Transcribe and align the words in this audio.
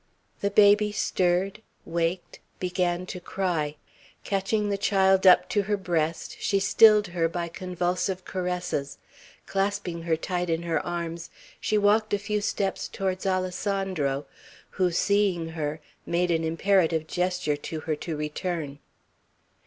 The 0.39 0.49
baby 0.49 0.91
stirred, 0.91 1.61
waked, 1.85 2.39
began 2.59 3.05
to 3.05 3.19
cry. 3.19 3.75
Catching 4.23 4.69
the 4.69 4.77
child 4.79 5.27
up 5.27 5.47
to 5.49 5.61
her 5.61 5.77
breast, 5.77 6.37
she 6.39 6.59
stilled 6.59 7.09
her 7.09 7.29
by 7.29 7.49
convulsive 7.49 8.25
caresses. 8.25 8.97
Clasping 9.45 10.01
her 10.01 10.17
tight 10.17 10.49
in 10.49 10.63
her 10.63 10.83
arms, 10.83 11.29
she 11.59 11.77
walked 11.77 12.15
a 12.15 12.17
few 12.17 12.41
steps 12.41 12.87
towards 12.87 13.27
Alessandro, 13.27 14.25
who, 14.71 14.89
seeing 14.89 15.49
her, 15.49 15.79
made 16.07 16.31
an 16.31 16.43
imperative 16.43 17.05
gesture 17.05 17.55
to 17.57 17.81
her 17.81 17.95
to 17.97 18.17
return. 18.17 18.79